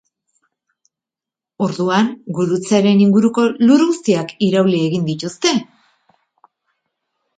Orduan, 1.65 2.09
gurutzearen 2.39 3.03
inguruko 3.05 3.45
lur 3.67 3.85
guztiak 3.91 4.35
irauli 4.49 4.83
egin 4.89 5.07
dituzte! 5.11 5.57